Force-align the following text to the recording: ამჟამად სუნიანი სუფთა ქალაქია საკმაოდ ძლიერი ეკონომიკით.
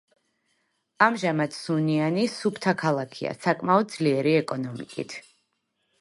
ამჟამად 1.07 1.53
სუნიანი 1.57 2.25
სუფთა 2.37 2.75
ქალაქია 2.85 3.37
საკმაოდ 3.45 3.95
ძლიერი 3.97 4.37
ეკონომიკით. 4.43 5.19